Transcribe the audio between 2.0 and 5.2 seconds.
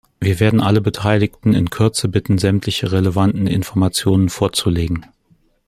bitten, sämtliche relevanten Informationen vorzulegen.